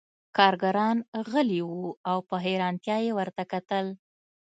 کارګران 0.37 0.97
غلي 1.31 1.61
وو 1.67 1.87
او 2.11 2.17
په 2.29 2.35
حیرانتیا 2.43 2.97
یې 3.05 3.11
ورته 3.19 3.43
کتل 3.53 3.85